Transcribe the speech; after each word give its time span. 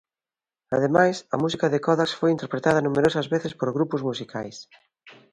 Ademais, 0.77 1.15
a 1.33 1.37
música 1.43 1.65
de 1.69 1.83
Codax 1.85 2.09
foi 2.19 2.29
interpretada 2.33 2.85
numerosas 2.87 3.27
veces 3.33 3.53
por 3.59 3.69
grupos 3.77 4.01
musicais. 4.09 4.57